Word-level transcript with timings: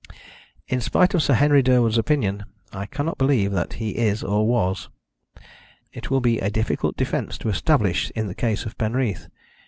In 0.67 0.81
spite 0.81 1.13
of 1.13 1.21
Sir 1.21 1.35
Henry 1.35 1.61
Durwood's 1.61 1.99
opinion, 1.99 2.45
I 2.73 2.87
cannot 2.87 3.19
believe 3.19 3.51
that 3.51 3.73
he 3.73 3.97
is, 3.99 4.23
or 4.23 4.47
was. 4.47 4.89
It 5.93 6.09
will 6.09 6.21
be 6.21 6.39
a 6.39 6.49
difficult 6.49 6.97
defence 6.97 7.37
to 7.37 7.49
establish 7.49 8.09
in 8.15 8.25
the 8.25 8.33
case 8.33 8.65
of 8.65 8.79
Penreath. 8.79 9.27